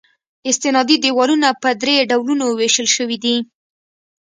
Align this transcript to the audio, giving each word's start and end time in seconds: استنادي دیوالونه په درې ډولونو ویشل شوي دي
استنادي 0.49 0.95
دیوالونه 1.03 1.47
په 1.61 1.69
درې 1.81 1.95
ډولونو 2.09 2.45
ویشل 2.59 2.87
شوي 2.95 3.17
دي 3.23 3.35